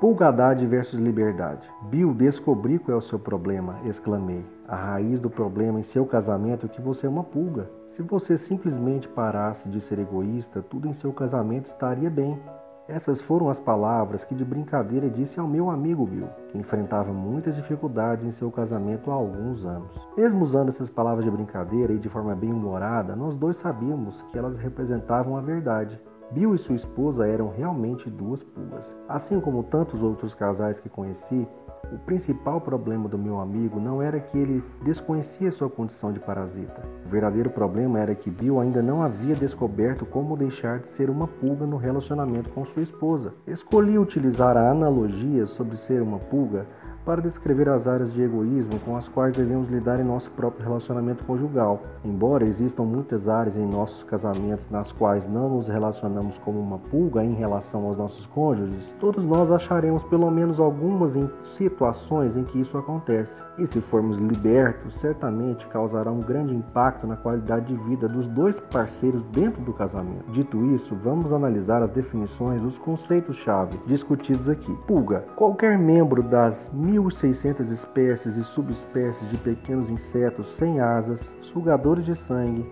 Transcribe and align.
Pulgadade 0.00 0.66
versus 0.66 1.00
liberdade. 1.00 1.66
Bill, 1.84 2.12
descobri 2.12 2.78
qual 2.78 2.96
é 2.96 2.98
o 2.98 3.02
seu 3.02 3.18
problema, 3.18 3.76
exclamei. 3.86 4.44
A 4.68 4.76
raiz 4.76 5.18
do 5.18 5.30
problema 5.30 5.80
em 5.80 5.82
seu 5.82 6.04
casamento 6.04 6.66
é 6.66 6.68
que 6.68 6.82
você 6.82 7.06
é 7.06 7.08
uma 7.08 7.24
pulga. 7.24 7.70
Se 7.88 8.02
você 8.02 8.36
simplesmente 8.36 9.08
parasse 9.08 9.70
de 9.70 9.80
ser 9.80 9.98
egoísta, 9.98 10.60
tudo 10.60 10.86
em 10.86 10.92
seu 10.92 11.14
casamento 11.14 11.64
estaria 11.64 12.10
bem. 12.10 12.38
Essas 12.86 13.22
foram 13.22 13.48
as 13.48 13.58
palavras 13.58 14.22
que 14.22 14.34
de 14.34 14.44
brincadeira 14.44 15.08
disse 15.08 15.40
ao 15.40 15.48
meu 15.48 15.70
amigo 15.70 16.06
Bill, 16.06 16.28
que 16.48 16.58
enfrentava 16.58 17.10
muitas 17.10 17.56
dificuldades 17.56 18.26
em 18.26 18.30
seu 18.30 18.50
casamento 18.50 19.10
há 19.10 19.14
alguns 19.14 19.64
anos. 19.64 19.90
Mesmo 20.14 20.44
usando 20.44 20.68
essas 20.68 20.90
palavras 20.90 21.24
de 21.24 21.30
brincadeira 21.30 21.94
e 21.94 21.98
de 21.98 22.08
forma 22.10 22.34
bem 22.34 22.52
humorada, 22.52 23.16
nós 23.16 23.34
dois 23.34 23.56
sabíamos 23.56 24.20
que 24.30 24.38
elas 24.38 24.58
representavam 24.58 25.38
a 25.38 25.40
verdade. 25.40 25.98
Bill 26.30 26.54
e 26.54 26.58
sua 26.58 26.74
esposa 26.74 27.26
eram 27.26 27.50
realmente 27.50 28.10
duas 28.10 28.42
pulgas. 28.42 28.96
Assim 29.08 29.40
como 29.40 29.62
tantos 29.62 30.02
outros 30.02 30.34
casais 30.34 30.80
que 30.80 30.88
conheci, 30.88 31.46
o 31.92 31.98
principal 31.98 32.60
problema 32.60 33.08
do 33.08 33.16
meu 33.16 33.38
amigo 33.38 33.78
não 33.78 34.02
era 34.02 34.18
que 34.18 34.36
ele 34.36 34.64
desconhecia 34.82 35.52
sua 35.52 35.70
condição 35.70 36.12
de 36.12 36.18
parasita. 36.18 36.82
O 37.04 37.08
verdadeiro 37.08 37.48
problema 37.48 38.00
era 38.00 38.12
que 38.12 38.28
Bill 38.28 38.60
ainda 38.60 38.82
não 38.82 39.02
havia 39.02 39.36
descoberto 39.36 40.04
como 40.04 40.36
deixar 40.36 40.80
de 40.80 40.88
ser 40.88 41.08
uma 41.08 41.28
pulga 41.28 41.64
no 41.64 41.76
relacionamento 41.76 42.50
com 42.50 42.64
sua 42.64 42.82
esposa. 42.82 43.32
Escolhi 43.46 43.98
utilizar 43.98 44.56
a 44.56 44.70
analogia 44.70 45.46
sobre 45.46 45.76
ser 45.76 46.02
uma 46.02 46.18
pulga 46.18 46.66
para 47.06 47.22
descrever 47.22 47.68
as 47.68 47.86
áreas 47.86 48.12
de 48.12 48.20
egoísmo 48.20 48.80
com 48.80 48.96
as 48.96 49.08
quais 49.08 49.32
devemos 49.32 49.68
lidar 49.68 50.00
em 50.00 50.04
nosso 50.04 50.28
próprio 50.32 50.64
relacionamento 50.64 51.24
conjugal. 51.24 51.80
Embora 52.04 52.44
existam 52.44 52.82
muitas 52.82 53.28
áreas 53.28 53.56
em 53.56 53.64
nossos 53.64 54.02
casamentos 54.02 54.68
nas 54.68 54.90
quais 54.90 55.24
não 55.24 55.48
nos 55.48 55.68
relacionamos 55.68 56.36
como 56.38 56.58
uma 56.58 56.78
pulga 56.78 57.22
em 57.22 57.32
relação 57.32 57.86
aos 57.86 57.96
nossos 57.96 58.26
cônjuges, 58.26 58.92
todos 58.98 59.24
nós 59.24 59.52
acharemos 59.52 60.02
pelo 60.02 60.28
menos 60.32 60.58
algumas 60.58 61.16
situações 61.40 62.36
em 62.36 62.42
que 62.42 62.58
isso 62.58 62.76
acontece. 62.76 63.44
E 63.56 63.66
se 63.68 63.80
formos 63.80 64.18
libertos, 64.18 64.94
certamente 64.94 65.68
causará 65.68 66.10
um 66.10 66.18
grande 66.18 66.56
impacto 66.56 67.06
na 67.06 67.16
qualidade 67.16 67.66
de 67.66 67.76
vida 67.84 68.08
dos 68.08 68.26
dois 68.26 68.58
parceiros 68.58 69.24
dentro 69.26 69.62
do 69.62 69.72
casamento. 69.72 70.28
Dito 70.32 70.64
isso, 70.74 70.96
vamos 70.96 71.32
analisar 71.32 71.82
as 71.82 71.92
definições 71.92 72.60
dos 72.60 72.78
conceitos-chave 72.78 73.78
discutidos 73.86 74.48
aqui. 74.48 74.76
Pulga: 74.88 75.24
qualquer 75.36 75.78
membro 75.78 76.20
das 76.20 76.72
mil 76.74 76.95
1.600 76.98 77.70
espécies 77.70 78.36
e 78.36 78.44
subespécies 78.44 79.30
de 79.30 79.36
pequenos 79.38 79.90
insetos 79.90 80.48
sem 80.56 80.80
asas, 80.80 81.32
sugadores 81.40 82.04
de 82.04 82.14
sangue, 82.14 82.70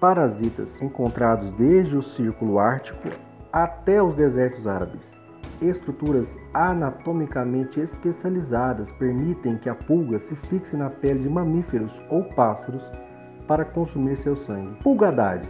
parasitas 0.00 0.80
encontrados 0.80 1.50
desde 1.56 1.96
o 1.96 2.02
Círculo 2.02 2.58
Ártico 2.58 3.08
até 3.52 4.02
os 4.02 4.14
desertos 4.14 4.66
árabes. 4.66 5.16
Estruturas 5.60 6.36
anatomicamente 6.54 7.80
especializadas 7.80 8.92
permitem 8.92 9.56
que 9.58 9.68
a 9.68 9.74
pulga 9.74 10.18
se 10.18 10.36
fixe 10.36 10.76
na 10.76 10.88
pele 10.88 11.20
de 11.20 11.28
mamíferos 11.28 12.00
ou 12.08 12.22
pássaros 12.22 12.88
para 13.46 13.64
consumir 13.64 14.16
seu 14.16 14.36
sangue. 14.36 14.76
Pulgadade 14.82 15.48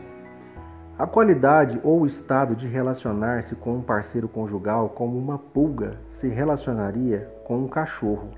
a 0.99 1.07
qualidade 1.07 1.81
ou 1.85 2.05
estado 2.05 2.57
de 2.57 2.67
relacionar-se 2.67 3.55
com 3.55 3.77
um 3.77 3.81
parceiro 3.81 4.27
conjugal 4.27 4.89
como 4.89 5.17
uma 5.17 5.39
pulga 5.39 5.93
se 6.09 6.27
relacionaria 6.27 7.31
com 7.45 7.57
um 7.59 7.69
cachorro. 7.69 8.31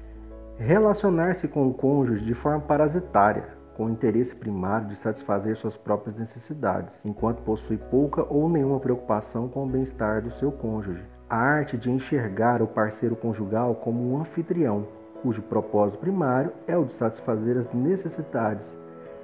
Relacionar-se 0.59 1.49
com 1.49 1.67
o 1.67 1.73
cônjuge 1.73 2.23
de 2.23 2.35
forma 2.35 2.61
parasitária, 2.61 3.49
com 3.75 3.87
o 3.87 3.91
interesse 3.91 4.35
primário 4.35 4.89
de 4.89 4.97
satisfazer 4.97 5.57
suas 5.57 5.75
próprias 5.75 6.15
necessidades, 6.17 7.03
enquanto 7.07 7.41
possui 7.41 7.79
pouca 7.79 8.27
ou 8.29 8.47
nenhuma 8.47 8.79
preocupação 8.79 9.49
com 9.49 9.65
o 9.65 9.69
bem-estar 9.69 10.21
do 10.21 10.31
seu 10.31 10.53
cônjuge. 10.53 11.03
A 11.31 11.39
arte 11.39 11.79
de 11.79 11.91
enxergar 11.91 12.61
o 12.61 12.67
parceiro 12.67 13.17
conjugal 13.17 13.75
como 13.77 14.13
um 14.13 14.21
anfitrião, 14.21 14.87
cujo 15.23 15.41
propósito 15.41 15.99
primário 15.99 16.53
é 16.67 16.77
o 16.77 16.85
de 16.85 16.93
satisfazer 16.93 17.57
as 17.57 17.73
necessidades 17.73 18.77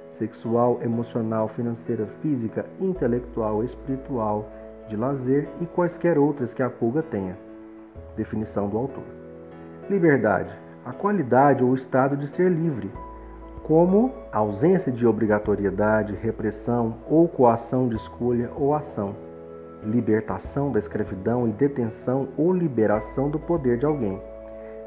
sexual, 0.09 0.79
emocional, 0.81 1.47
financeira, 1.47 2.05
física, 2.21 2.65
intelectual, 2.79 3.63
espiritual, 3.63 4.49
de 4.87 4.95
lazer 4.95 5.47
e 5.59 5.65
quaisquer 5.65 6.17
outras 6.17 6.53
que 6.53 6.63
a 6.63 6.69
pulga 6.69 7.03
tenha. 7.03 7.37
Definição 8.15 8.69
do 8.69 8.77
autor. 8.77 9.03
Liberdade: 9.89 10.53
a 10.85 10.93
qualidade 10.93 11.63
ou 11.63 11.73
estado 11.75 12.15
de 12.15 12.27
ser 12.27 12.49
livre, 12.49 12.89
como 13.63 14.13
ausência 14.31 14.91
de 14.91 15.05
obrigatoriedade, 15.05 16.15
repressão 16.15 16.95
ou 17.09 17.27
coação 17.27 17.89
de 17.89 17.97
escolha 17.97 18.49
ou 18.55 18.73
ação, 18.73 19.15
libertação 19.83 20.71
da 20.71 20.79
escravidão 20.79 21.47
e 21.47 21.51
detenção 21.51 22.29
ou 22.37 22.53
liberação 22.53 23.29
do 23.29 23.37
poder 23.37 23.77
de 23.77 23.85
alguém. 23.85 24.21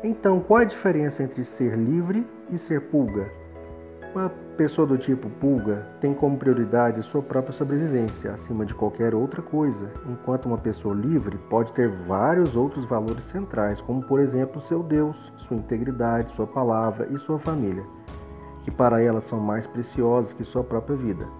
Então, 0.02 0.40
qual 0.40 0.60
é 0.60 0.62
a 0.62 0.66
diferença 0.66 1.22
entre 1.22 1.44
ser 1.44 1.76
livre 1.76 2.26
e 2.50 2.56
ser 2.56 2.80
pulga? 2.80 3.39
Uma 4.12 4.28
pessoa 4.56 4.84
do 4.88 4.98
tipo 4.98 5.30
pulga 5.30 5.86
tem 6.00 6.12
como 6.12 6.36
prioridade 6.36 7.00
sua 7.00 7.22
própria 7.22 7.52
sobrevivência 7.52 8.32
acima 8.32 8.66
de 8.66 8.74
qualquer 8.74 9.14
outra 9.14 9.40
coisa, 9.40 9.88
enquanto 10.04 10.46
uma 10.46 10.58
pessoa 10.58 10.92
livre 10.92 11.38
pode 11.48 11.72
ter 11.72 11.88
vários 11.88 12.56
outros 12.56 12.84
valores 12.84 13.24
centrais, 13.24 13.80
como 13.80 14.02
por 14.02 14.18
exemplo 14.18 14.60
seu 14.60 14.82
Deus, 14.82 15.32
sua 15.36 15.56
integridade, 15.56 16.32
sua 16.32 16.46
palavra 16.46 17.06
e 17.12 17.18
sua 17.18 17.38
família, 17.38 17.84
que 18.64 18.70
para 18.70 19.00
ela 19.00 19.20
são 19.20 19.38
mais 19.38 19.64
preciosos 19.64 20.32
que 20.32 20.42
sua 20.42 20.64
própria 20.64 20.96
vida. 20.96 21.39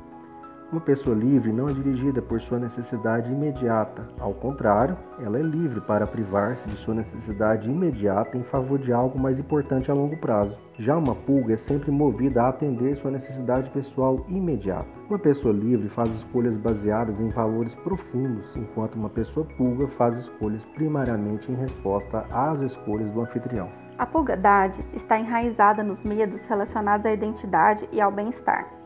Uma 0.72 0.80
pessoa 0.80 1.16
livre 1.16 1.52
não 1.52 1.68
é 1.68 1.72
dirigida 1.72 2.22
por 2.22 2.40
sua 2.40 2.56
necessidade 2.56 3.32
imediata, 3.32 4.06
ao 4.20 4.32
contrário, 4.32 4.96
ela 5.20 5.36
é 5.36 5.42
livre 5.42 5.80
para 5.80 6.06
privar-se 6.06 6.70
de 6.70 6.76
sua 6.76 6.94
necessidade 6.94 7.68
imediata 7.68 8.38
em 8.38 8.44
favor 8.44 8.78
de 8.78 8.92
algo 8.92 9.18
mais 9.18 9.40
importante 9.40 9.90
a 9.90 9.94
longo 9.94 10.16
prazo. 10.18 10.56
Já 10.78 10.96
uma 10.96 11.12
pulga 11.12 11.54
é 11.54 11.56
sempre 11.56 11.90
movida 11.90 12.44
a 12.44 12.50
atender 12.50 12.94
sua 12.94 13.10
necessidade 13.10 13.68
pessoal 13.70 14.24
imediata. 14.28 14.86
Uma 15.08 15.18
pessoa 15.18 15.52
livre 15.52 15.88
faz 15.88 16.08
escolhas 16.10 16.56
baseadas 16.56 17.20
em 17.20 17.30
valores 17.30 17.74
profundos, 17.74 18.54
enquanto 18.54 18.94
uma 18.94 19.10
pessoa 19.10 19.44
pulga 19.58 19.88
faz 19.88 20.16
escolhas 20.18 20.64
primariamente 20.64 21.50
em 21.50 21.56
resposta 21.56 22.24
às 22.30 22.62
escolhas 22.62 23.10
do 23.10 23.20
anfitrião. 23.20 23.68
A 23.98 24.06
pulgadade 24.06 24.80
está 24.94 25.18
enraizada 25.18 25.82
nos 25.82 26.04
medos 26.04 26.44
relacionados 26.44 27.04
à 27.04 27.12
identidade 27.12 27.88
e 27.90 28.00
ao 28.00 28.12
bem-estar. 28.12 28.79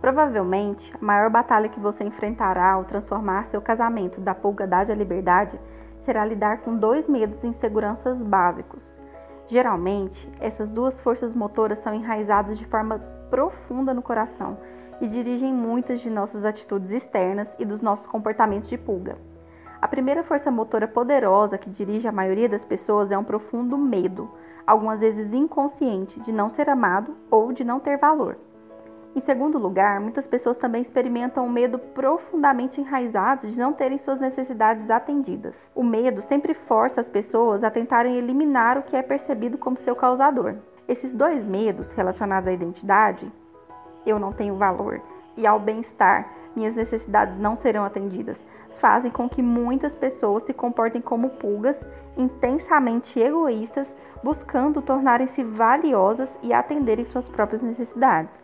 Provavelmente, 0.00 0.92
a 0.94 1.04
maior 1.04 1.28
batalha 1.28 1.68
que 1.68 1.80
você 1.80 2.04
enfrentará 2.04 2.72
ao 2.72 2.84
transformar 2.84 3.46
seu 3.46 3.60
casamento 3.60 4.20
da 4.20 4.34
pulgadade 4.34 4.92
à 4.92 4.94
liberdade 4.94 5.58
será 6.00 6.24
lidar 6.24 6.58
com 6.58 6.76
dois 6.76 7.08
medos 7.08 7.42
e 7.42 7.48
inseguranças 7.48 8.22
básicos. 8.22 8.82
Geralmente, 9.48 10.30
essas 10.40 10.68
duas 10.68 11.00
forças 11.00 11.34
motoras 11.34 11.80
são 11.80 11.94
enraizadas 11.94 12.58
de 12.58 12.64
forma 12.64 12.98
profunda 13.30 13.92
no 13.92 14.02
coração 14.02 14.58
e 15.00 15.08
dirigem 15.08 15.52
muitas 15.52 16.00
de 16.00 16.10
nossas 16.10 16.44
atitudes 16.44 16.90
externas 16.90 17.52
e 17.58 17.64
dos 17.64 17.80
nossos 17.80 18.06
comportamentos 18.06 18.68
de 18.68 18.78
pulga. 18.78 19.18
A 19.80 19.86
primeira 19.86 20.24
força 20.24 20.50
motora 20.50 20.88
poderosa 20.88 21.56
que 21.56 21.70
dirige 21.70 22.08
a 22.08 22.12
maioria 22.12 22.48
das 22.48 22.64
pessoas 22.64 23.10
é 23.10 23.18
um 23.18 23.24
profundo 23.24 23.78
medo, 23.78 24.28
algumas 24.66 25.00
vezes 25.00 25.32
inconsciente, 25.32 26.20
de 26.20 26.32
não 26.32 26.50
ser 26.50 26.68
amado 26.68 27.16
ou 27.30 27.52
de 27.52 27.64
não 27.64 27.78
ter 27.80 27.96
valor. 27.96 28.36
Em 29.16 29.20
segundo 29.20 29.58
lugar, 29.58 30.00
muitas 30.00 30.26
pessoas 30.26 30.56
também 30.56 30.82
experimentam 30.82 31.46
um 31.46 31.50
medo 31.50 31.78
profundamente 31.78 32.80
enraizado 32.80 33.48
de 33.48 33.58
não 33.58 33.72
terem 33.72 33.98
suas 33.98 34.20
necessidades 34.20 34.90
atendidas. 34.90 35.54
O 35.74 35.82
medo 35.82 36.20
sempre 36.20 36.54
força 36.54 37.00
as 37.00 37.08
pessoas 37.08 37.64
a 37.64 37.70
tentarem 37.70 38.16
eliminar 38.16 38.78
o 38.78 38.82
que 38.82 38.96
é 38.96 39.02
percebido 39.02 39.56
como 39.56 39.78
seu 39.78 39.96
causador. 39.96 40.56
Esses 40.86 41.14
dois 41.14 41.44
medos 41.44 41.90
relacionados 41.92 42.48
à 42.48 42.52
identidade, 42.52 43.30
eu 44.06 44.18
não 44.18 44.32
tenho 44.32 44.56
valor, 44.56 45.00
e 45.36 45.46
ao 45.46 45.58
bem-estar, 45.58 46.30
minhas 46.54 46.76
necessidades 46.76 47.38
não 47.38 47.56
serão 47.56 47.84
atendidas, 47.84 48.44
fazem 48.78 49.10
com 49.10 49.28
que 49.28 49.42
muitas 49.42 49.94
pessoas 49.94 50.42
se 50.44 50.52
comportem 50.52 51.00
como 51.00 51.30
pulgas 51.30 51.84
intensamente 52.16 53.18
egoístas, 53.18 53.94
buscando 54.22 54.82
tornarem-se 54.82 55.42
valiosas 55.44 56.38
e 56.42 56.52
atenderem 56.52 57.04
suas 57.04 57.28
próprias 57.28 57.62
necessidades. 57.62 58.40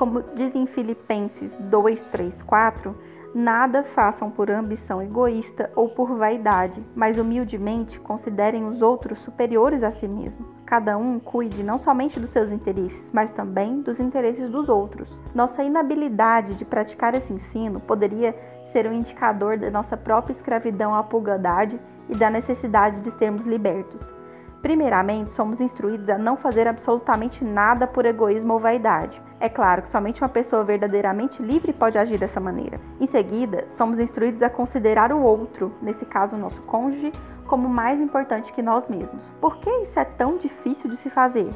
Como 0.00 0.22
diz 0.34 0.54
em 0.54 0.64
Filipenses 0.64 1.54
2, 1.58 2.00
3, 2.04 2.42
4, 2.44 2.96
nada 3.34 3.82
façam 3.82 4.30
por 4.30 4.50
ambição 4.50 5.02
egoísta 5.02 5.70
ou 5.76 5.90
por 5.90 6.16
vaidade, 6.16 6.82
mas 6.96 7.18
humildemente 7.18 8.00
considerem 8.00 8.64
os 8.64 8.80
outros 8.80 9.18
superiores 9.18 9.82
a 9.82 9.90
si 9.90 10.08
mesmo. 10.08 10.46
Cada 10.64 10.96
um 10.96 11.18
cuide 11.18 11.62
não 11.62 11.78
somente 11.78 12.18
dos 12.18 12.30
seus 12.30 12.50
interesses, 12.50 13.12
mas 13.12 13.30
também 13.30 13.82
dos 13.82 14.00
interesses 14.00 14.48
dos 14.48 14.70
outros. 14.70 15.20
Nossa 15.34 15.62
inabilidade 15.62 16.54
de 16.54 16.64
praticar 16.64 17.14
esse 17.14 17.34
ensino 17.34 17.78
poderia 17.78 18.34
ser 18.72 18.86
um 18.86 18.94
indicador 18.94 19.58
da 19.58 19.70
nossa 19.70 19.98
própria 19.98 20.32
escravidão 20.32 20.94
à 20.94 21.02
pulgadade 21.02 21.78
e 22.08 22.16
da 22.16 22.30
necessidade 22.30 23.02
de 23.02 23.10
sermos 23.18 23.44
libertos. 23.44 24.19
Primeiramente, 24.62 25.32
somos 25.32 25.60
instruídos 25.60 26.10
a 26.10 26.18
não 26.18 26.36
fazer 26.36 26.68
absolutamente 26.68 27.42
nada 27.42 27.86
por 27.86 28.04
egoísmo 28.04 28.52
ou 28.52 28.60
vaidade. 28.60 29.20
É 29.40 29.48
claro 29.48 29.80
que 29.80 29.88
somente 29.88 30.20
uma 30.20 30.28
pessoa 30.28 30.62
verdadeiramente 30.62 31.42
livre 31.42 31.72
pode 31.72 31.96
agir 31.96 32.18
dessa 32.18 32.38
maneira. 32.38 32.78
Em 33.00 33.06
seguida, 33.06 33.64
somos 33.68 33.98
instruídos 33.98 34.42
a 34.42 34.50
considerar 34.50 35.14
o 35.14 35.22
outro, 35.22 35.72
nesse 35.80 36.04
caso 36.04 36.36
o 36.36 36.38
nosso 36.38 36.60
cônjuge, 36.62 37.10
como 37.46 37.68
mais 37.68 38.00
importante 38.00 38.52
que 38.52 38.60
nós 38.60 38.86
mesmos. 38.86 39.28
Por 39.40 39.56
que 39.56 39.70
isso 39.78 39.98
é 39.98 40.04
tão 40.04 40.36
difícil 40.36 40.90
de 40.90 40.98
se 40.98 41.08
fazer? 41.08 41.48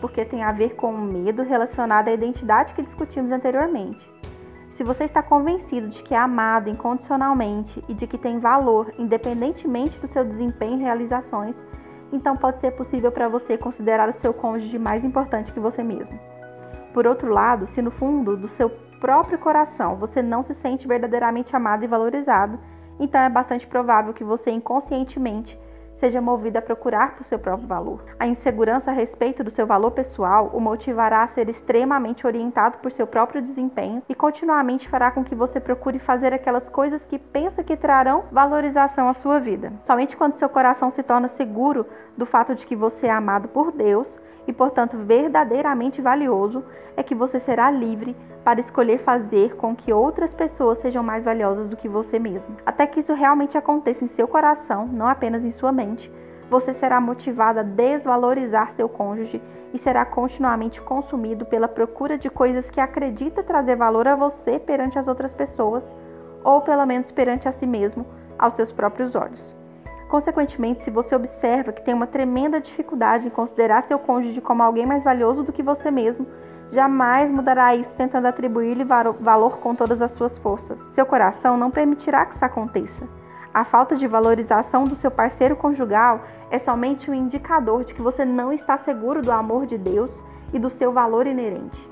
Porque 0.00 0.24
tem 0.24 0.42
a 0.42 0.52
ver 0.52 0.74
com 0.74 0.92
o 0.92 0.98
medo 0.98 1.42
relacionado 1.42 2.08
à 2.08 2.12
identidade 2.12 2.72
que 2.72 2.82
discutimos 2.82 3.30
anteriormente. 3.30 4.10
Se 4.72 4.82
você 4.82 5.04
está 5.04 5.22
convencido 5.22 5.88
de 5.88 6.02
que 6.02 6.14
é 6.14 6.18
amado 6.18 6.70
incondicionalmente 6.70 7.82
e 7.90 7.92
de 7.92 8.06
que 8.06 8.16
tem 8.16 8.38
valor 8.38 8.90
independentemente 8.98 9.98
do 10.00 10.08
seu 10.08 10.24
desempenho 10.24 10.80
e 10.80 10.82
realizações, 10.82 11.62
então 12.12 12.36
pode 12.36 12.60
ser 12.60 12.72
possível 12.72 13.10
para 13.10 13.28
você 13.28 13.56
considerar 13.56 14.08
o 14.08 14.12
seu 14.12 14.34
cônjuge 14.34 14.78
mais 14.78 15.04
importante 15.04 15.52
que 15.52 15.58
você 15.58 15.82
mesmo. 15.82 16.18
Por 16.92 17.06
outro 17.06 17.32
lado, 17.32 17.66
se 17.66 17.80
no 17.80 17.90
fundo 17.90 18.36
do 18.36 18.46
seu 18.46 18.68
próprio 19.00 19.38
coração 19.38 19.96
você 19.96 20.22
não 20.22 20.42
se 20.42 20.54
sente 20.54 20.86
verdadeiramente 20.86 21.56
amado 21.56 21.84
e 21.84 21.88
valorizado, 21.88 22.58
então 23.00 23.20
é 23.20 23.28
bastante 23.28 23.66
provável 23.66 24.12
que 24.12 24.22
você 24.22 24.50
inconscientemente 24.50 25.58
seja 26.02 26.20
movido 26.20 26.58
a 26.58 26.62
procurar 26.62 27.14
por 27.14 27.24
seu 27.24 27.38
próprio 27.38 27.68
valor. 27.68 28.02
A 28.18 28.26
insegurança 28.26 28.90
a 28.90 28.92
respeito 28.92 29.44
do 29.44 29.50
seu 29.50 29.68
valor 29.68 29.92
pessoal 29.92 30.50
o 30.52 30.58
motivará 30.58 31.22
a 31.22 31.28
ser 31.28 31.48
extremamente 31.48 32.26
orientado 32.26 32.78
por 32.78 32.90
seu 32.90 33.06
próprio 33.06 33.40
desempenho 33.40 34.02
e 34.08 34.14
continuamente 34.16 34.88
fará 34.88 35.12
com 35.12 35.22
que 35.22 35.36
você 35.36 35.60
procure 35.60 36.00
fazer 36.00 36.34
aquelas 36.34 36.68
coisas 36.68 37.06
que 37.06 37.20
pensa 37.20 37.62
que 37.62 37.76
trarão 37.76 38.24
valorização 38.32 39.08
à 39.08 39.12
sua 39.12 39.38
vida. 39.38 39.72
Somente 39.80 40.16
quando 40.16 40.34
seu 40.34 40.48
coração 40.48 40.90
se 40.90 41.04
torna 41.04 41.28
seguro 41.28 41.86
do 42.16 42.26
fato 42.26 42.52
de 42.52 42.66
que 42.66 42.74
você 42.74 43.06
é 43.06 43.12
amado 43.12 43.46
por 43.46 43.70
Deus 43.70 44.18
e, 44.48 44.52
portanto, 44.52 44.98
verdadeiramente 44.98 46.02
valioso, 46.02 46.64
é 46.96 47.02
que 47.04 47.14
você 47.14 47.38
será 47.38 47.70
livre 47.70 48.16
para 48.44 48.60
escolher 48.60 48.98
fazer 48.98 49.56
com 49.56 49.74
que 49.74 49.92
outras 49.92 50.34
pessoas 50.34 50.78
sejam 50.78 51.02
mais 51.02 51.24
valiosas 51.24 51.68
do 51.68 51.76
que 51.76 51.88
você 51.88 52.18
mesmo. 52.18 52.56
Até 52.66 52.86
que 52.86 53.00
isso 53.00 53.14
realmente 53.14 53.56
aconteça 53.56 54.04
em 54.04 54.08
seu 54.08 54.26
coração, 54.26 54.86
não 54.86 55.06
apenas 55.06 55.44
em 55.44 55.50
sua 55.50 55.70
mente, 55.70 56.12
você 56.50 56.74
será 56.74 57.00
motivado 57.00 57.60
a 57.60 57.62
desvalorizar 57.62 58.72
seu 58.72 58.88
cônjuge 58.88 59.40
e 59.72 59.78
será 59.78 60.04
continuamente 60.04 60.82
consumido 60.82 61.46
pela 61.46 61.66
procura 61.66 62.18
de 62.18 62.28
coisas 62.28 62.70
que 62.70 62.78
acredita 62.78 63.42
trazer 63.42 63.74
valor 63.74 64.06
a 64.06 64.14
você 64.14 64.58
perante 64.58 64.98
as 64.98 65.08
outras 65.08 65.32
pessoas, 65.32 65.94
ou 66.44 66.60
pelo 66.60 66.84
menos 66.84 67.10
perante 67.10 67.48
a 67.48 67.52
si 67.52 67.66
mesmo, 67.66 68.04
aos 68.38 68.52
seus 68.52 68.70
próprios 68.70 69.14
olhos. 69.14 69.56
Consequentemente, 70.10 70.82
se 70.82 70.90
você 70.90 71.14
observa 71.14 71.72
que 71.72 71.82
tem 71.82 71.94
uma 71.94 72.06
tremenda 72.06 72.60
dificuldade 72.60 73.26
em 73.26 73.30
considerar 73.30 73.84
seu 73.84 73.98
cônjuge 73.98 74.42
como 74.42 74.62
alguém 74.62 74.84
mais 74.84 75.02
valioso 75.02 75.42
do 75.42 75.54
que 75.54 75.62
você 75.62 75.90
mesmo, 75.90 76.26
jamais 76.72 77.30
mudará 77.30 77.76
isso 77.76 77.92
tentando 77.94 78.26
atribuir-lhe 78.26 78.82
valor 78.84 79.58
com 79.58 79.74
todas 79.74 80.00
as 80.00 80.12
suas 80.12 80.38
forças. 80.38 80.78
Seu 80.92 81.04
coração 81.04 81.56
não 81.56 81.70
permitirá 81.70 82.24
que 82.24 82.34
isso 82.34 82.44
aconteça. 82.44 83.06
A 83.52 83.64
falta 83.64 83.94
de 83.94 84.06
valorização 84.06 84.84
do 84.84 84.96
seu 84.96 85.10
parceiro 85.10 85.54
conjugal 85.54 86.22
é 86.50 86.58
somente 86.58 87.10
um 87.10 87.14
indicador 87.14 87.84
de 87.84 87.92
que 87.92 88.00
você 88.00 88.24
não 88.24 88.50
está 88.50 88.78
seguro 88.78 89.20
do 89.20 89.30
amor 89.30 89.66
de 89.66 89.76
Deus 89.76 90.10
e 90.54 90.58
do 90.58 90.70
seu 90.70 90.90
valor 90.90 91.26
inerente. 91.26 91.90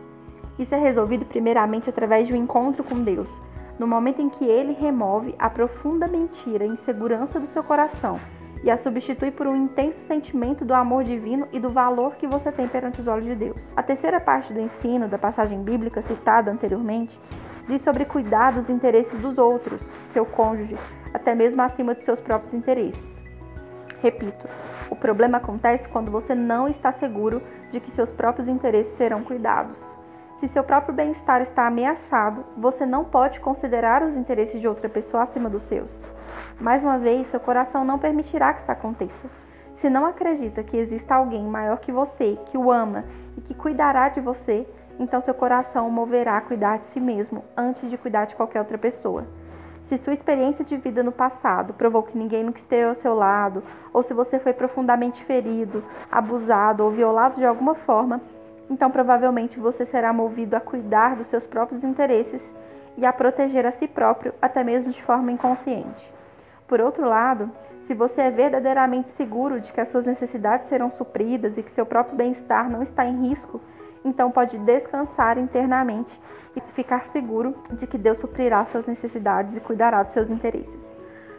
Isso 0.59 0.75
é 0.75 0.79
resolvido 0.79 1.27
primeiramente 1.27 1.91
através 1.91 2.27
de 2.27 2.32
um 2.32 2.37
encontro 2.37 2.82
com 2.82 3.03
Deus, 3.03 3.43
no 3.79 3.87
momento 3.87 4.23
em 4.23 4.31
que 4.31 4.47
ele 4.47 4.73
remove 4.73 5.35
a 5.38 5.50
profunda 5.50 6.06
mentira 6.06 6.65
e 6.65 6.69
insegurança 6.69 7.38
do 7.38 7.47
seu 7.47 7.62
coração 7.62 8.19
e 8.62 8.71
a 8.71 8.77
substitui 8.77 9.31
por 9.31 9.47
um 9.47 9.57
intenso 9.57 9.99
sentimento 10.01 10.65
do 10.65 10.75
amor 10.75 11.05
divino 11.05 11.49
e 11.53 11.59
do 11.59 11.71
valor 11.71 12.17
que 12.17 12.27
você 12.27 12.53
tem 12.53 12.69
perante 12.69 13.01
os 13.01 13.07
olhos 13.07 13.27
de 13.27 13.35
Deus. 13.35 13.73
A 13.77 13.83
terceira 13.83 14.21
parte 14.21 14.53
do 14.53 14.61
ensino 14.61 15.09
da 15.09 15.19
passagem 15.19 15.62
bíblica 15.62 16.03
citada 16.03 16.51
anteriormente 16.51 17.19
diz 17.67 17.83
sobre 17.83 18.05
cuidar 18.05 18.53
dos 18.53 18.69
interesses 18.69 19.19
dos 19.21 19.39
outros, 19.39 19.81
seu 20.09 20.27
cônjuge, 20.27 20.77
até 21.15 21.35
mesmo 21.35 21.62
acima 21.62 21.95
de 21.95 22.05
seus 22.05 22.21
próprios 22.21 22.53
interesses. 22.53 23.21
Repito, 24.03 24.49
o 24.91 24.97
problema 24.97 25.39
acontece 25.39 25.89
quando 25.89 26.11
você 26.11 26.35
não 26.35 26.69
está 26.69 26.91
seguro 26.91 27.43
de 27.71 27.81
que 27.81 27.91
seus 27.91 28.11
próprios 28.11 28.49
interesses 28.49 28.95
serão 28.95 29.23
cuidados. 29.23 29.97
Se 30.41 30.49
seu 30.49 30.65
próprio 30.65 30.95
bem-estar 30.95 31.43
está 31.43 31.67
ameaçado, 31.67 32.47
você 32.57 32.87
não 32.87 33.05
pode 33.05 33.41
considerar 33.41 34.03
os 34.03 34.17
interesses 34.17 34.59
de 34.59 34.67
outra 34.67 34.89
pessoa 34.89 35.25
acima 35.25 35.51
dos 35.51 35.65
seus. 35.65 36.03
Mais 36.59 36.83
uma 36.83 36.97
vez, 36.97 37.27
seu 37.27 37.39
coração 37.39 37.85
não 37.85 37.99
permitirá 37.99 38.55
que 38.55 38.63
isso 38.63 38.73
aconteça. 38.73 39.29
Se 39.75 39.91
não 39.91 40.07
acredita 40.07 40.63
que 40.63 40.79
exista 40.79 41.15
alguém 41.15 41.45
maior 41.45 41.79
que 41.79 41.93
você, 41.93 42.39
que 42.47 42.57
o 42.57 42.73
ama 42.73 43.05
e 43.37 43.43
que 43.43 43.53
cuidará 43.53 44.09
de 44.09 44.23
você, 44.23 44.67
então 44.99 45.21
seu 45.21 45.35
coração 45.35 45.87
o 45.87 45.93
moverá 45.93 46.39
a 46.39 46.41
cuidar 46.41 46.79
de 46.79 46.87
si 46.87 47.01
mesmo 47.01 47.45
antes 47.55 47.91
de 47.91 47.99
cuidar 47.99 48.25
de 48.25 48.35
qualquer 48.35 48.61
outra 48.61 48.79
pessoa. 48.79 49.27
Se 49.83 49.99
sua 49.99 50.15
experiência 50.15 50.65
de 50.65 50.79
vida 50.79 51.03
no 51.03 51.13
passado 51.13 51.75
provou 51.75 52.03
que 52.03 52.17
ninguém 52.17 52.45
nunca 52.45 52.61
esteve 52.61 52.89
ao 52.89 52.95
seu 52.95 53.15
lado, 53.15 53.63
ou 53.93 54.03
se 54.03 54.15
você 54.15 54.39
foi 54.39 54.55
profundamente 54.55 55.23
ferido, 55.23 55.85
abusado 56.11 56.83
ou 56.83 56.91
violado 56.91 57.37
de 57.37 57.45
alguma 57.45 57.75
forma, 57.75 58.23
então 58.70 58.90
provavelmente 58.90 59.58
você 59.58 59.84
será 59.84 60.12
movido 60.12 60.56
a 60.56 60.61
cuidar 60.61 61.17
dos 61.17 61.26
seus 61.26 61.44
próprios 61.44 61.82
interesses 61.82 62.55
e 62.96 63.05
a 63.05 63.12
proteger 63.12 63.67
a 63.67 63.72
si 63.72 63.88
próprio, 63.88 64.32
até 64.40 64.62
mesmo 64.62 64.93
de 64.93 65.02
forma 65.02 65.32
inconsciente. 65.32 66.11
Por 66.69 66.81
outro 66.81 67.05
lado, 67.05 67.50
se 67.82 67.94
você 67.94 68.22
é 68.22 68.31
verdadeiramente 68.31 69.11
seguro 69.11 69.61
de 69.61 69.72
que 69.72 69.81
as 69.81 69.88
suas 69.88 70.06
necessidades 70.06 70.69
serão 70.69 70.90
supridas 70.90 71.58
e 71.58 71.62
que 71.62 71.70
seu 71.72 71.84
próprio 71.84 72.17
bem-estar 72.17 72.70
não 72.70 72.82
está 72.82 73.05
em 73.05 73.28
risco, 73.28 73.61
então 74.05 74.31
pode 74.31 74.56
descansar 74.58 75.37
internamente 75.37 76.19
e 76.55 76.61
ficar 76.61 77.06
seguro 77.06 77.55
de 77.72 77.87
que 77.87 77.99
Deus 77.99 78.19
suprirá 78.19 78.64
suas 78.64 78.87
necessidades 78.87 79.56
e 79.56 79.61
cuidará 79.61 80.02
dos 80.02 80.12
seus 80.12 80.31
interesses. 80.31 80.96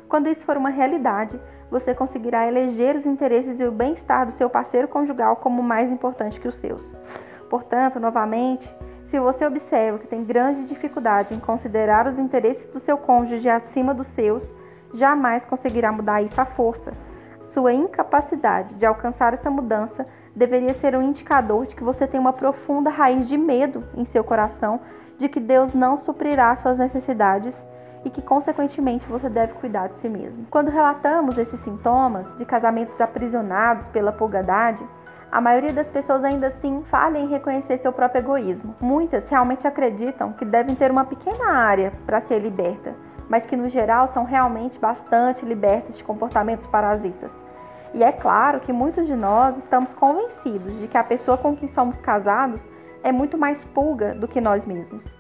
Quando 0.10 0.28
isso 0.28 0.46
for 0.46 0.58
uma 0.58 0.70
realidade, 0.70 1.40
você 1.72 1.96
conseguirá 1.96 2.46
eleger 2.46 2.98
os 2.98 3.06
interesses 3.06 3.62
e 3.62 3.64
o 3.64 3.72
bem-estar 3.72 4.26
do 4.26 4.34
seu 4.34 4.50
parceiro 4.50 4.90
conjugal 4.90 5.38
como 5.38 5.64
mais 5.64 5.90
importante 5.90 6.40
que 6.40 6.48
os 6.48 6.56
seus. 6.56 6.98
Portanto, 7.50 8.00
novamente, 8.00 8.72
se 9.06 9.20
você 9.20 9.46
observa 9.46 9.98
que 9.98 10.08
tem 10.08 10.24
grande 10.24 10.66
dificuldade 10.66 11.34
em 11.34 11.40
considerar 11.40 12.08
os 12.08 12.20
interesses 12.20 12.68
do 12.68 12.80
seu 12.80 12.98
cônjuge 12.98 13.50
acima 13.50 13.94
dos 13.94 14.08
seus, 14.08 14.56
jamais 14.94 15.46
conseguirá 15.46 15.92
mudar 15.92 16.22
isso 16.22 16.40
à 16.40 16.46
força. 16.46 16.92
Sua 17.42 17.74
incapacidade 17.74 18.76
de 18.76 18.86
alcançar 18.86 19.34
essa 19.34 19.50
mudança 19.50 20.06
deveria 20.36 20.74
ser 20.74 20.96
um 20.96 21.02
indicador 21.02 21.66
de 21.66 21.76
que 21.76 21.84
você 21.84 22.06
tem 22.06 22.20
uma 22.20 22.34
profunda 22.34 22.90
raiz 22.90 23.28
de 23.28 23.38
medo 23.38 23.84
em 23.96 24.06
seu 24.06 24.24
coração 24.24 24.80
de 25.18 25.28
que 25.28 25.40
Deus 25.40 25.74
não 25.74 25.98
suprirá 25.98 26.56
suas 26.56 26.78
necessidades 26.78 27.66
e 28.04 28.10
que, 28.10 28.22
consequentemente, 28.22 29.06
você 29.08 29.30
deve 29.30 29.54
cuidar 29.54 29.88
de 29.88 29.98
si 29.98 30.10
mesmo. 30.10 30.46
Quando 30.50 30.70
relatamos 30.70 31.38
esses 31.38 31.60
sintomas 31.60 32.36
de 32.36 32.46
casamentos 32.46 33.00
aprisionados 33.00 33.88
pela 33.88 34.12
pulgadade, 34.12 34.84
a 35.32 35.40
maioria 35.40 35.72
das 35.72 35.90
pessoas 35.90 36.26
ainda 36.26 36.48
assim 36.48 36.84
falha 36.90 37.18
em 37.18 37.30
reconhecer 37.30 37.78
seu 37.78 37.94
próprio 37.94 38.20
egoísmo. 38.20 38.76
Muitas 38.82 39.30
realmente 39.30 39.66
acreditam 39.66 40.34
que 40.34 40.44
devem 40.44 40.76
ter 40.76 40.92
uma 40.92 41.06
pequena 41.06 41.52
área 41.52 41.94
para 42.06 42.20
ser 42.20 42.40
liberta, 42.40 42.94
mas 43.30 43.46
que 43.46 43.56
no 43.56 43.70
geral 43.70 44.08
são 44.08 44.26
realmente 44.26 44.78
bastante 44.78 45.46
libertas 45.46 45.98
de 45.98 46.04
comportamentos 46.04 46.68
parasitas. 46.68 47.32
E 47.94 48.04
é 48.04 48.12
claro 48.12 48.60
que 48.60 48.74
muitos 48.74 49.08
de 49.08 49.16
nós 49.16 49.58
estamos 49.58 49.94
convencidos 49.94 50.78
de 50.80 50.88
que 50.88 50.98
a 50.98 51.04
pessoa 51.04 51.38
com 51.38 51.56
quem 51.56 51.68
somos 51.68 52.02
casados 52.02 52.70
é 53.02 53.12
muito 53.12 53.38
mais 53.38 53.64
pulga 53.64 54.14
do 54.14 54.28
que 54.28 54.42
nós 54.42 54.66
mesmos. 54.66 55.16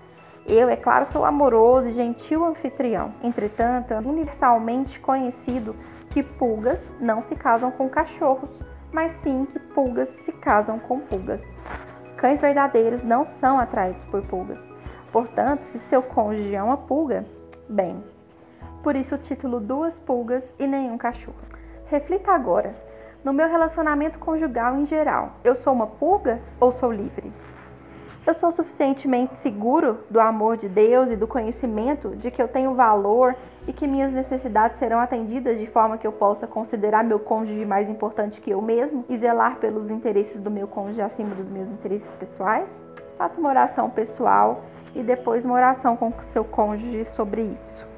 Eu, 0.48 0.70
é 0.70 0.76
claro, 0.76 1.06
sou 1.06 1.24
amoroso 1.24 1.90
e 1.90 1.94
gentil 1.94 2.46
anfitrião. 2.46 3.14
Entretanto, 3.24 3.94
é 3.94 4.00
universalmente 4.00 5.00
conhecido 5.00 5.76
que 6.10 6.24
pulgas 6.24 6.84
não 7.00 7.22
se 7.22 7.36
casam 7.36 7.72
com 7.72 7.88
cachorros, 7.88 8.50
mas 8.92 9.12
sim 9.14 9.46
que 9.46 9.60
pulgas 9.60 10.10
se 10.10 10.32
casam 10.32 10.80
com 10.80 11.00
pulgas. 11.00 11.42
Cães 12.18 12.42
verdadeiros 12.42 13.04
não 13.04 13.26
são 13.26 13.60
atraídos 13.60 14.04
por 14.06 14.22
pulgas. 14.24 14.68
Portanto, 15.12 15.62
se 15.62 15.80
seu 15.80 16.02
cônjuge 16.02 16.56
é 16.56 16.62
uma 16.62 16.78
pulga, 16.78 17.26
bem. 17.68 18.04
Por 18.84 18.96
isso 18.96 19.16
o 19.16 19.18
título 19.18 19.60
Duas 19.60 20.00
Pulgas 20.00 20.44
e 20.58 20.66
Nenhum 20.66 20.98
Cachorro. 20.98 21.38
Reflita 21.86 22.32
agora. 22.32 22.76
No 23.24 23.32
meu 23.32 23.48
relacionamento 23.48 24.18
conjugal 24.18 24.76
em 24.76 24.86
geral, 24.86 25.34
eu 25.44 25.54
sou 25.54 25.74
uma 25.74 25.86
pulga 25.86 26.42
ou 26.60 26.72
sou 26.72 26.92
livre? 26.92 27.32
Eu 28.25 28.36
sou 28.36 28.51
suficientemente 28.51 29.34
seguro 29.38 30.01
do 30.08 30.20
amor 30.20 30.56
de 30.56 30.70
Deus 30.70 31.10
e 31.10 31.16
do 31.16 31.28
conhecimento 31.28 32.16
de 32.16 32.30
que 32.30 32.40
eu 32.40 32.48
tenho 32.48 32.75
valor 32.75 33.36
e 33.68 33.74
que 33.74 33.88
minhas 33.88 34.13
necessidades 34.13 34.78
serão 34.78 35.00
atendidas 35.00 35.58
de 35.58 35.66
forma 35.66 35.98
que 35.98 36.06
eu 36.06 36.12
possa 36.12 36.46
considerar 36.46 37.04
meu 37.04 37.20
cônjuge 37.20 37.66
mais 37.66 37.90
importante 37.90 38.40
que 38.40 38.51
eu 38.51 38.62
mesmo 38.62 39.04
e 39.10 39.18
zelar 39.18 39.58
pelos 39.58 39.90
interesses 39.90 40.40
do 40.40 40.51
meu 40.51 40.68
cônjuge 40.68 41.01
acima 41.01 41.34
dos 41.34 41.50
meus 41.50 41.68
interesses 41.68 42.13
pessoais? 42.13 42.86
Faça 43.18 43.40
uma 43.40 43.50
oração 43.50 43.90
pessoal 43.90 44.62
e 44.94 45.01
depois 45.01 45.44
uma 45.44 45.56
oração 45.56 45.98
com 45.98 46.13
seu 46.25 46.44
cônjuge 46.44 47.06
sobre 47.16 47.42
isso. 47.42 47.91